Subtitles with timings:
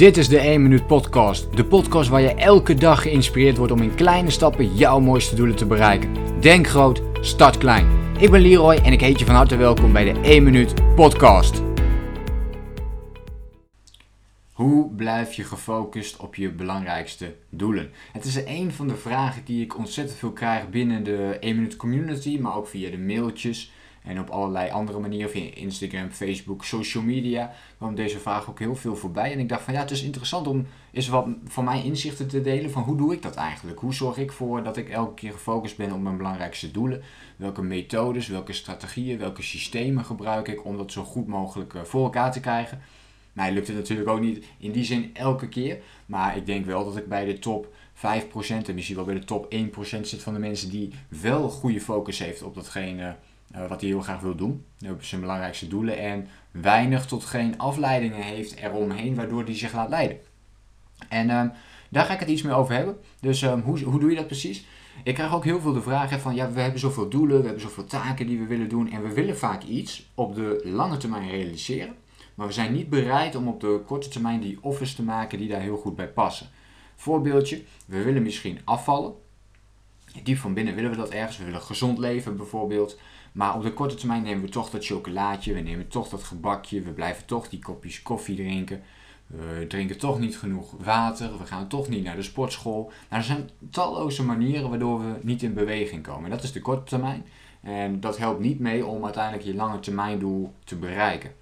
[0.00, 1.56] Dit is de 1 Minuut Podcast.
[1.56, 5.56] De podcast waar je elke dag geïnspireerd wordt om in kleine stappen jouw mooiste doelen
[5.56, 6.40] te bereiken.
[6.40, 7.86] Denk groot, start klein.
[8.18, 11.62] Ik ben Leroy en ik heet je van harte welkom bij de 1 Minuut Podcast.
[14.52, 17.90] Hoe blijf je gefocust op je belangrijkste doelen?
[18.12, 21.76] Het is een van de vragen die ik ontzettend veel krijg binnen de 1 Minuut
[21.76, 23.72] Community, maar ook via de mailtjes.
[24.02, 28.76] En op allerlei andere manieren, via Instagram, Facebook, social media, kwam deze vraag ook heel
[28.76, 29.32] veel voorbij.
[29.32, 32.40] En ik dacht van ja, het is interessant om eens wat van mijn inzichten te
[32.40, 33.80] delen van hoe doe ik dat eigenlijk?
[33.80, 37.02] Hoe zorg ik voor dat ik elke keer gefocust ben op mijn belangrijkste doelen?
[37.36, 42.04] Welke methodes, welke strategieën, welke systemen gebruik ik om dat zo goed mogelijk eh, voor
[42.04, 42.80] elkaar te krijgen?
[43.32, 46.84] Mij lukt het natuurlijk ook niet in die zin elke keer, maar ik denk wel
[46.84, 48.00] dat ik bij de top 5%
[48.66, 52.18] en misschien wel bij de top 1% zit van de mensen die wel goede focus
[52.18, 53.16] heeft op datgene
[53.68, 54.64] wat hij heel graag wil doen.
[54.98, 55.98] Zijn belangrijkste doelen.
[55.98, 60.18] En weinig tot geen afleidingen heeft eromheen waardoor hij zich laat leiden.
[61.08, 61.52] En um,
[61.88, 62.96] daar ga ik het iets meer over hebben.
[63.20, 64.64] Dus um, hoe, hoe doe je dat precies?
[65.04, 67.62] Ik krijg ook heel veel de vraag van, ja, we hebben zoveel doelen, we hebben
[67.62, 71.30] zoveel taken die we willen doen en we willen vaak iets op de lange termijn
[71.30, 71.94] realiseren,
[72.34, 75.48] maar we zijn niet bereid om op de korte termijn die offers te maken die
[75.48, 76.46] daar heel goed bij passen.
[76.96, 79.14] Voorbeeldje, we willen misschien afvallen.
[80.22, 81.38] Diep van binnen willen we dat ergens.
[81.38, 82.98] We willen gezond leven bijvoorbeeld.
[83.32, 86.80] Maar op de korte termijn nemen we toch dat chocolaatje, we nemen toch dat gebakje,
[86.80, 88.82] we blijven toch die kopjes koffie drinken.
[89.26, 92.92] We drinken toch niet genoeg water, we gaan toch niet naar de sportschool.
[93.08, 96.24] Er zijn talloze manieren waardoor we niet in beweging komen.
[96.24, 97.24] En dat is de korte termijn.
[97.60, 101.32] En dat helpt niet mee om uiteindelijk je lange termijn doel te bereiken.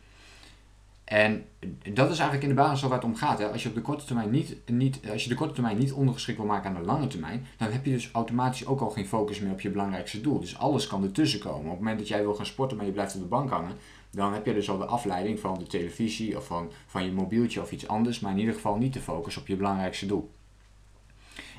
[1.09, 1.45] En
[1.93, 3.39] dat is eigenlijk in de basis waar het om gaat.
[3.39, 3.53] Hè.
[3.53, 6.39] Als, je op de korte termijn niet, niet, als je de korte termijn niet ondergeschikt
[6.39, 9.41] wil maken aan de lange termijn, dan heb je dus automatisch ook al geen focus
[9.41, 10.41] meer op je belangrijkste doel.
[10.41, 11.65] Dus alles kan ertussen komen.
[11.65, 13.77] Op het moment dat jij wil gaan sporten, maar je blijft op de bank hangen,
[14.11, 17.61] dan heb je dus al de afleiding van de televisie of van, van je mobieltje
[17.61, 20.31] of iets anders, maar in ieder geval niet de focus op je belangrijkste doel.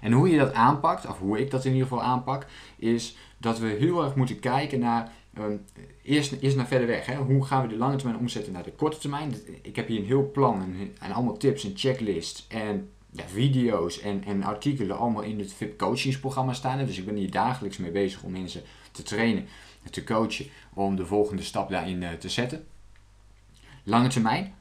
[0.02, 2.46] En hoe je dat aanpakt, of hoe ik dat in ieder geval aanpak,
[2.78, 5.58] is dat we heel erg moeten kijken naar Ehm,
[6.04, 7.06] eerst, naar verder weg.
[7.06, 7.16] Hè.
[7.16, 9.34] Hoe gaan we de lange termijn omzetten naar de korte termijn?
[9.62, 14.00] Ik heb hier een heel plan en, en allemaal tips en checklists en ja, video's
[14.00, 16.86] en, en artikelen allemaal in het VIP coachingsprogramma staan.
[16.86, 19.48] Dus ik ben hier dagelijks mee bezig om mensen te trainen,
[19.90, 22.66] te coachen, om de volgende stap daarin uh, te zetten.
[23.84, 24.54] Lange termijn,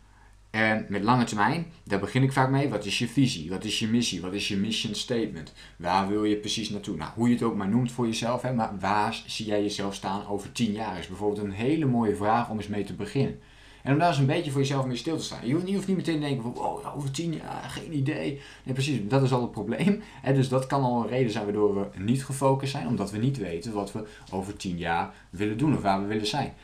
[0.58, 2.68] en met lange termijn, daar begin ik vaak mee.
[2.68, 3.50] Wat is je visie?
[3.50, 4.20] Wat is je missie?
[4.20, 5.52] Wat is je mission statement?
[5.76, 6.96] Waar wil je precies naartoe?
[6.96, 9.94] Nou, hoe je het ook maar noemt voor jezelf, hè, maar waar zie jij jezelf
[9.94, 10.98] staan over 10 jaar?
[10.98, 13.38] Is bijvoorbeeld een hele mooie vraag om eens mee te beginnen.
[13.82, 15.46] En om daar eens een beetje voor jezelf mee stil te staan.
[15.46, 18.40] Je hoeft, niet meteen te denken van, oh, over 10 jaar, geen idee.
[18.64, 20.02] Nee, precies, dat is al het probleem.
[20.34, 23.38] Dus dat kan al een reden zijn waardoor we niet gefocust zijn, omdat we niet
[23.38, 26.54] weten wat we over 10 jaar willen doen of waar we willen zijn.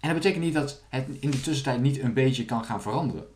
[0.00, 3.26] En dat betekent niet dat het in de tussentijd niet een beetje kan gaan veranderen.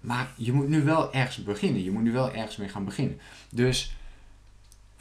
[0.00, 1.84] Maar je moet nu wel ergens beginnen.
[1.84, 3.18] Je moet nu wel ergens mee gaan beginnen.
[3.50, 3.96] Dus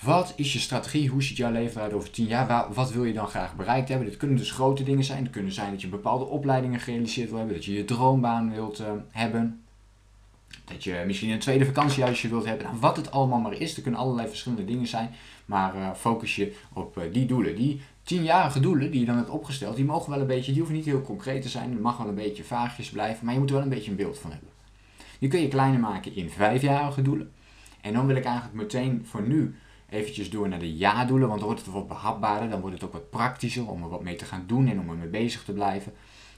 [0.02, 1.10] wat is je strategie?
[1.10, 2.74] Hoe ziet jouw leven eruit over 10 jaar?
[2.74, 4.08] Wat wil je dan graag bereikt hebben?
[4.08, 5.24] Dit kunnen dus grote dingen zijn.
[5.24, 7.56] Het kunnen zijn dat je bepaalde opleidingen gerealiseerd wil hebben.
[7.56, 9.62] Dat je je droombaan wilt uh, hebben.
[10.66, 12.66] Dat je misschien een tweede vakantiehuisje wilt hebben.
[12.66, 13.76] Nou, wat het allemaal maar is.
[13.76, 15.10] Er kunnen allerlei verschillende dingen zijn.
[15.46, 17.56] Maar uh, focus je op uh, die doelen.
[17.56, 20.78] Die tienjarige doelen die je dan hebt opgesteld, die mogen wel een beetje, die hoeven
[20.78, 23.50] niet heel concreet te zijn, het mag wel een beetje vaagjes blijven, maar je moet
[23.50, 24.50] er wel een beetje een beeld van hebben.
[25.20, 27.32] Die kun je kleiner maken in vijfjarige doelen.
[27.82, 29.56] En dan wil ik eigenlijk meteen voor nu
[29.90, 32.94] eventjes door naar de jaardoelen, want dan wordt het wat behapbaarder, dan wordt het ook
[32.94, 35.54] wat praktischer om er wat mee te gaan doen en om er mee bezig te
[35.54, 35.94] blijven.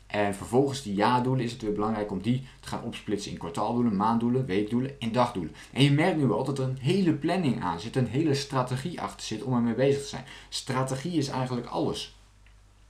[0.08, 3.96] En vervolgens die jaardoelen is het weer belangrijk om die te gaan opsplitsen in kwartaaldoelen,
[3.96, 5.54] maanddoelen, weekdoelen en dagdoelen.
[5.72, 9.02] En je merkt nu al dat er een hele planning aan zit, een hele strategie
[9.02, 10.26] achter zit om ermee bezig te zijn.
[10.50, 12.16] Strategie is eigenlijk alles.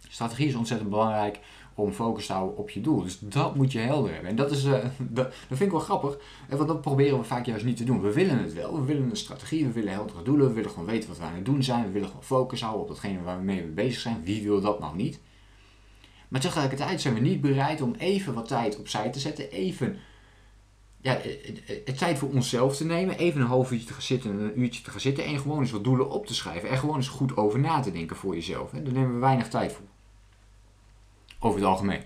[0.09, 1.39] Strategie is ontzettend belangrijk
[1.75, 3.03] om focus te houden op je doel.
[3.03, 4.29] Dus dat moet je helder hebben.
[4.29, 6.17] En dat, is, uh, dat, vind ik wel grappig,
[6.49, 8.01] want dat proberen we vaak juist niet te doen.
[8.01, 10.85] We willen het wel, we willen een strategie, we willen heldere doelen, we willen gewoon
[10.85, 13.45] weten wat we aan het doen zijn, we willen gewoon focus houden op datgene waar
[13.45, 14.23] we bezig zijn.
[14.23, 15.19] Wie wil dat nou niet?
[16.33, 19.99] Maar tegelijkertijd zijn we niet bereid om even wat tijd opzij te zetten, even
[21.01, 21.17] ja,
[21.85, 24.81] het tijd voor onszelf te nemen, even een half uurtje te gaan zitten, een uurtje
[24.81, 26.69] te gaan zitten en gewoon eens wat doelen op te schrijven.
[26.69, 28.71] En gewoon eens goed over na te denken voor jezelf.
[28.71, 29.85] Daar nemen we weinig tijd voor.
[31.39, 32.01] Over het algemeen.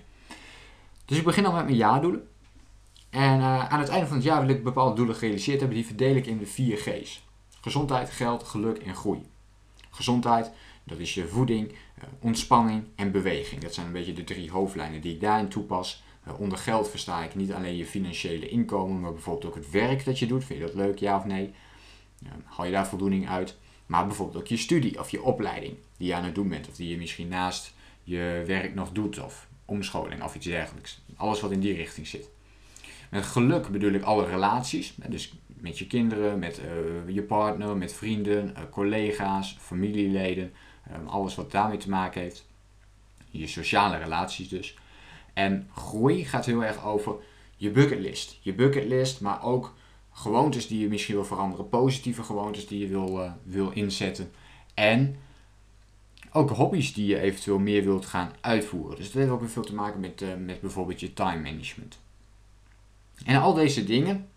[1.06, 2.28] Dus ik begin al met mijn jaardoelen.
[3.10, 5.78] En aan het einde van het jaar wil ik bepaalde doelen gerealiseerd hebben.
[5.78, 7.24] Die verdeel ik in de vier G's.
[7.62, 9.26] Gezondheid, geld, geluk en groei.
[9.90, 10.52] Gezondheid,
[10.88, 13.62] dat is je voeding, eh, ontspanning en beweging.
[13.62, 16.04] Dat zijn een beetje de drie hoofdlijnen die ik daarin toepas.
[16.24, 20.06] Eh, onder geld versta ik niet alleen je financiële inkomen, maar bijvoorbeeld ook het werk
[20.06, 20.46] dat je doet.
[20.46, 21.54] Vind je dat leuk, ja of nee?
[22.44, 23.58] Haal je daar voldoening uit?
[23.86, 26.68] Maar bijvoorbeeld ook je studie of je opleiding die je aan het doen bent.
[26.68, 27.74] Of die je misschien naast
[28.04, 29.20] je werk nog doet.
[29.20, 31.02] Of omscholing of iets dergelijks.
[31.16, 32.30] Alles wat in die richting zit.
[33.10, 34.94] Met geluk bedoel ik alle relaties.
[35.08, 40.54] Dus met je kinderen, met uh, je partner, met vrienden, collega's, familieleden.
[40.94, 42.46] Um, alles wat daarmee te maken heeft.
[43.30, 44.78] Je sociale relaties dus.
[45.34, 47.16] En groei gaat heel erg over
[47.56, 48.38] je bucketlist.
[48.42, 49.74] Je bucketlist, maar ook
[50.12, 51.70] gewoontes die je misschien wil veranderen.
[51.70, 54.32] Positieve gewoontes die je wil, uh, wil inzetten.
[54.74, 55.16] En
[56.32, 58.96] ook hobby's die je eventueel meer wilt gaan uitvoeren.
[58.96, 62.00] Dus dat heeft ook weer veel te maken met, uh, met bijvoorbeeld je time management.
[63.26, 64.30] En al deze dingen,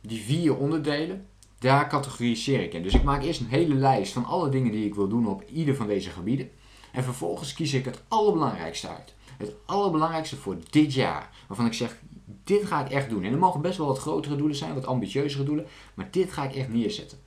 [0.00, 1.26] die vier onderdelen,
[1.58, 2.82] daar categoriseer ik in.
[2.82, 5.42] Dus ik maak eerst een hele lijst van alle dingen die ik wil doen op
[5.52, 6.50] ieder van deze gebieden.
[6.92, 9.14] En vervolgens kies ik het allerbelangrijkste uit.
[9.38, 11.30] Het allerbelangrijkste voor dit jaar.
[11.46, 11.98] Waarvan ik zeg,
[12.44, 13.24] dit ga ik echt doen.
[13.24, 15.66] En er mogen best wel wat grotere doelen zijn, wat ambitieuzere doelen.
[15.94, 17.18] Maar dit ga ik echt neerzetten.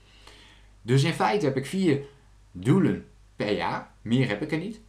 [0.81, 2.01] Dus in feite heb ik vier
[2.51, 3.05] doelen
[3.35, 3.91] per jaar.
[4.01, 4.81] Meer heb ik er niet.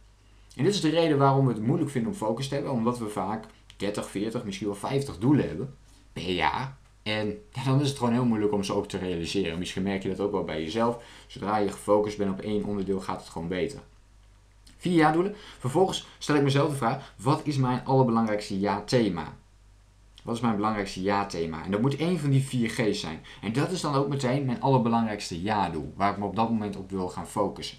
[0.55, 2.71] En dit is de reden waarom we het moeilijk vinden om focus te hebben.
[2.71, 3.45] Omdat we vaak
[3.77, 5.75] 30, 40, misschien wel 50 doelen hebben
[6.13, 6.77] per jaar.
[7.03, 9.59] En dan is het gewoon heel moeilijk om ze ook te realiseren.
[9.59, 11.03] Misschien merk je dat ook wel bij jezelf.
[11.27, 13.79] Zodra je gefocust bent op één onderdeel, gaat het gewoon beter.
[14.77, 15.35] Vier jaardoelen.
[15.59, 19.33] Vervolgens stel ik mezelf de vraag: wat is mijn allerbelangrijkste ja-thema?
[20.23, 21.63] Wat is mijn belangrijkste ja-thema?
[21.63, 23.23] En dat moet één van die vier G's zijn.
[23.41, 26.75] En dat is dan ook meteen mijn allerbelangrijkste ja-doel, waar ik me op dat moment
[26.75, 27.77] op wil gaan focussen.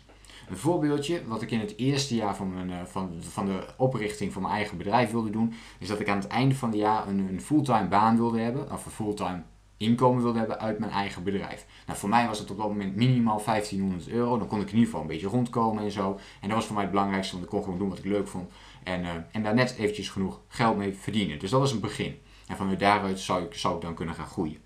[0.53, 4.33] Een voorbeeldje, wat ik in het eerste jaar van, mijn, eh, van, van de oprichting
[4.33, 7.09] van mijn eigen bedrijf wilde doen, is dat ik aan het einde van het jaar
[7.09, 9.43] een, een fulltime baan wilde hebben, of een fulltime
[9.77, 11.67] inkomen wilde hebben uit mijn eigen bedrijf.
[11.87, 14.39] Nou, voor mij was het op dat moment minimaal 1500 euro.
[14.39, 16.19] Dan kon ik in ieder geval een beetje rondkomen en zo.
[16.41, 18.29] En dat was voor mij het belangrijkste, want ik kon gewoon doen wat ik leuk
[18.29, 18.51] vond.
[18.83, 21.39] En, uh, en daar net eventjes genoeg geld mee verdienen.
[21.39, 22.19] Dus dat was een begin.
[22.47, 24.57] En vanuit daaruit zou ik, zou ik dan kunnen gaan groeien.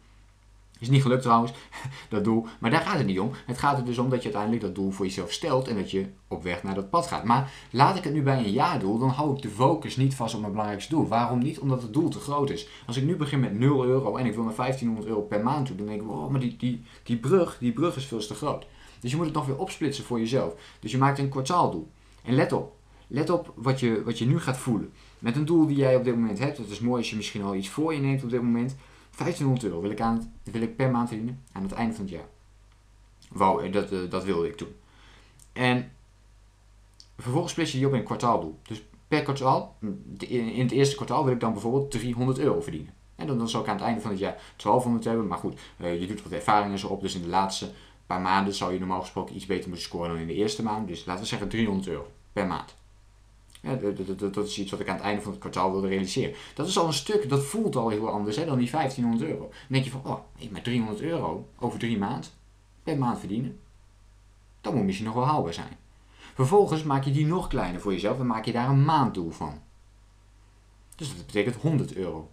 [0.79, 1.53] Is niet gelukt trouwens,
[2.09, 2.47] dat doel.
[2.59, 3.31] Maar daar gaat het niet om.
[3.47, 5.91] Het gaat er dus om dat je uiteindelijk dat doel voor jezelf stelt en dat
[5.91, 7.25] je op weg naar dat pad gaat.
[7.25, 10.35] Maar laat ik het nu bij een jaardoel, dan hou ik de focus niet vast
[10.35, 11.09] op mijn belangrijkste doel.
[11.09, 11.59] Waarom niet?
[11.59, 12.69] Omdat het doel te groot is.
[12.87, 15.67] Als ik nu begin met 0 euro en ik wil naar 1500 euro per maand
[15.67, 18.35] toe, dan denk ik, wow, maar die, die, die, brug, die brug is veel te
[18.35, 18.67] groot.
[19.01, 20.55] Dus je moet het nog weer opsplitsen voor jezelf.
[20.81, 21.89] Dus je maakt een kwartaaldoel.
[22.23, 22.77] En let op,
[23.07, 24.93] let op wat je, wat je nu gaat voelen.
[25.19, 27.43] Met een doel die jij op dit moment hebt, het is mooi als je misschien
[27.43, 28.77] al iets voor je neemt op dit moment
[29.17, 32.15] 1500 euro wil ik, aan wil ik per maand verdienen aan het einde van het
[32.15, 32.29] jaar.
[33.29, 34.75] Wou, eh, dat, uh, dat wilde ik toen.
[35.53, 35.93] En
[37.19, 38.59] vervolgens splits je die op in kwartaaldoel.
[38.63, 39.77] Dus per kwartaal,
[40.19, 42.95] in het eerste kwartaal wil ik dan bijvoorbeeld 300 euro verdienen.
[43.17, 45.27] En dan, dan zou ik aan het einde van het jaar 1200 hebben.
[45.27, 47.01] Maar goed, uh, je doet wat ervaringen zo op.
[47.01, 47.71] Dus in de laatste
[48.07, 50.89] paar maanden zou je normaal gesproken iets beter moeten scoren dan in de eerste maand.
[50.89, 52.75] Dus laten we zeggen 300 euro per maand.
[53.67, 55.89] Ja, dat, dat, dat, is iets wat ik aan het einde van het kwartaal wilde
[55.89, 56.35] realiseren.
[56.55, 59.49] Dat is al een stuk, dat voelt al heel anders hè, dan die 1500 euro.
[59.49, 62.31] Dan denk je van, oh, maar 300 euro over drie maanden
[62.83, 63.61] per maand verdienen.
[64.61, 65.77] Dat moet misschien nog wel haalbaar zijn.
[66.35, 69.61] Vervolgens maak je die nog kleiner voor jezelf en maak je daar een maanddoel van.
[70.97, 72.31] Dus dat betekent 100 euro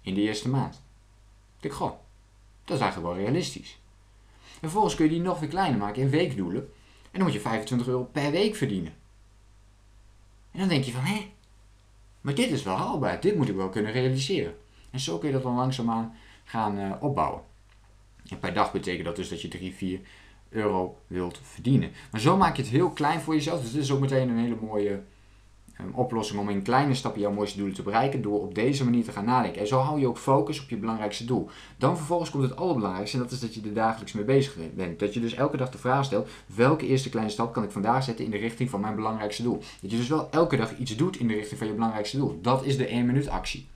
[0.00, 0.74] in de eerste maand.
[1.56, 1.92] Ik denk, goh,
[2.64, 3.78] dat is eigenlijk wel realistisch.
[4.42, 6.62] En vervolgens kun je die nog weer kleiner maken in weekdoelen.
[7.10, 8.92] En dan moet je 25 euro per week verdienen.
[10.58, 11.30] En dan denk je van, hé,
[12.20, 14.54] maar dit is wel haalbaar, dit moet ik wel kunnen realiseren.
[14.90, 17.42] En zo kun je dat dan langzaamaan gaan uh, opbouwen.
[18.28, 20.00] En per dag betekent dat dus dat je 3, 4
[20.48, 21.90] euro wilt verdienen.
[22.10, 23.60] Maar zo maak je het heel klein voor jezelf.
[23.60, 25.02] Dus dit is ook meteen een hele mooie
[25.80, 28.22] um, oplossing om in kleine stappen jouw mooiste doelen te bereiken.
[28.22, 29.60] Door op deze manier te gaan nadenken.
[29.60, 31.48] En zo hou je ook focus op je belangrijkste doel.
[31.76, 33.16] Dan vervolgens komt het allerbelangrijkste.
[33.16, 34.98] En dat is dat je er dagelijks mee bezig bent.
[34.98, 36.28] Dat je dus elke dag de vraag stelt.
[36.46, 39.58] Welke eerste kleine stap kan ik vandaag zetten in de richting van mijn belangrijkste doel.
[39.80, 42.38] Dat je dus wel elke dag iets doet in de richting van je belangrijkste doel.
[42.42, 43.68] Dat is de 1 minuut actie.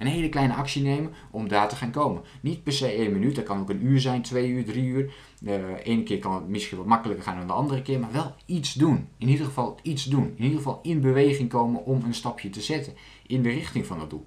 [0.00, 2.22] Een hele kleine actie nemen om daar te gaan komen.
[2.40, 5.12] Niet per se één minuut, dat kan ook een uur zijn, twee uur, drie uur.
[5.40, 8.12] De eh, ene keer kan het misschien wat makkelijker gaan dan de andere keer, maar
[8.12, 9.08] wel iets doen.
[9.18, 10.34] In ieder geval iets doen.
[10.36, 12.94] In ieder geval in beweging komen om een stapje te zetten
[13.26, 14.26] in de richting van dat doel.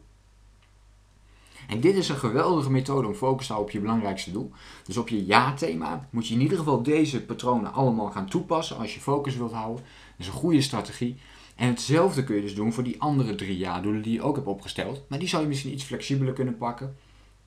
[1.68, 4.52] En dit is een geweldige methode om focus te houden op je belangrijkste doel.
[4.84, 8.94] Dus op je ja-thema moet je in ieder geval deze patronen allemaal gaan toepassen als
[8.94, 9.84] je focus wilt houden.
[9.84, 11.18] Dat is een goede strategie.
[11.56, 14.48] En hetzelfde kun je dus doen voor die andere drie jaardoelen die je ook hebt
[14.48, 15.04] opgesteld.
[15.08, 16.96] Maar die zou je misschien iets flexibeler kunnen pakken.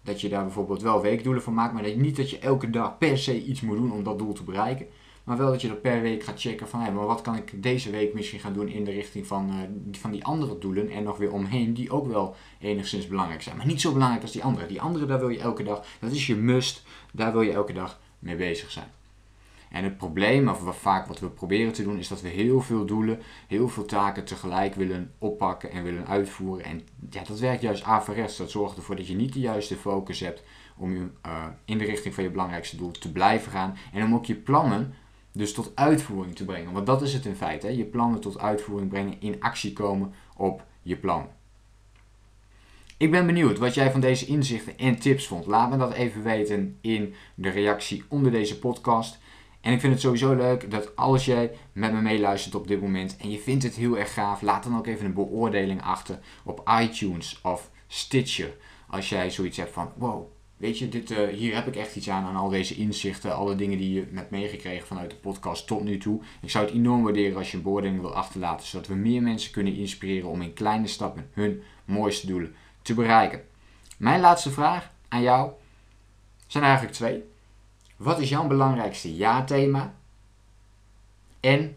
[0.02, 2.98] Dat je daar bijvoorbeeld wel weekdoelen van maakt, maar dat niet dat je elke dag
[2.98, 4.86] per se iets moet doen om dat doel te bereiken.
[5.26, 7.62] Maar wel dat je dat per week gaat checken van, hé, maar wat kan ik
[7.62, 11.02] deze week misschien gaan doen in de richting van, uh, van die andere doelen en
[11.02, 13.56] nog weer omheen, die ook wel enigszins belangrijk zijn.
[13.56, 14.66] Maar niet zo belangrijk als die andere.
[14.66, 16.82] Die andere, daar wil je elke dag, dat is je must,
[17.12, 18.88] daar wil je elke dag mee bezig zijn.
[19.76, 22.60] En het probleem, of wat vaak wat we proberen te doen, is dat we heel
[22.60, 26.64] veel doelen, heel veel taken tegelijk willen oppakken en willen uitvoeren.
[26.64, 28.36] En ja, dat werkt juist averechts.
[28.36, 30.42] Dat zorgt ervoor dat je niet de juiste focus hebt
[30.76, 33.76] om je, uh, in de richting van je belangrijkste doel te blijven gaan.
[33.92, 34.94] En om ook je plannen
[35.32, 36.72] dus tot uitvoering te brengen.
[36.72, 37.66] Want dat is het in feite.
[37.66, 37.72] Hè?
[37.72, 41.28] Je plannen tot uitvoering brengen, in actie komen op je plan.
[42.96, 45.46] Ik ben benieuwd wat jij van deze inzichten en tips vond.
[45.46, 49.18] Laat me dat even weten in de reactie onder deze podcast.
[49.60, 53.16] En ik vind het sowieso leuk dat als jij met me meeluistert op dit moment
[53.16, 56.70] en je vindt het heel erg gaaf, laat dan ook even een beoordeling achter op
[56.80, 58.56] iTunes of Stitcher.
[58.88, 62.10] Als jij zoiets hebt van, wow, weet je, dit, uh, hier heb ik echt iets
[62.10, 65.84] aan aan al deze inzichten, alle dingen die je hebt meegekregen vanuit de podcast tot
[65.84, 66.20] nu toe.
[66.42, 69.52] Ik zou het enorm waarderen als je een beoordeling wil achterlaten, zodat we meer mensen
[69.52, 73.42] kunnen inspireren om in kleine stappen hun mooiste doelen te bereiken.
[73.96, 75.50] Mijn laatste vraag aan jou
[76.46, 77.22] zijn eigenlijk twee.
[77.96, 79.94] Wat is jouw belangrijkste ja-thema?
[81.40, 81.76] En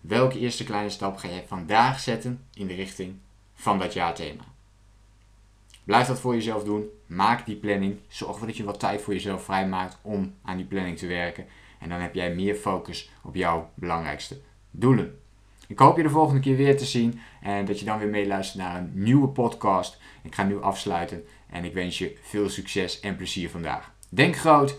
[0.00, 3.16] welke eerste kleine stap ga je vandaag zetten in de richting
[3.54, 4.42] van dat ja-thema?
[5.84, 6.88] Blijf dat voor jezelf doen.
[7.06, 7.98] Maak die planning.
[8.08, 11.46] Zorg ervoor dat je wat tijd voor jezelf vrijmaakt om aan die planning te werken.
[11.78, 15.18] En dan heb jij meer focus op jouw belangrijkste doelen.
[15.68, 18.62] Ik hoop je de volgende keer weer te zien en dat je dan weer meeluistert
[18.62, 19.98] naar een nieuwe podcast.
[20.22, 23.92] Ik ga nu afsluiten en ik wens je veel succes en plezier vandaag.
[24.08, 24.78] Denk groot,